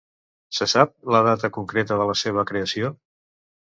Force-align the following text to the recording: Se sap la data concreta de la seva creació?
Se 0.59 0.67
sap 0.73 0.93
la 1.17 1.21
data 1.29 1.53
concreta 1.61 2.01
de 2.03 2.11
la 2.15 2.19
seva 2.25 2.49
creació? 2.53 2.95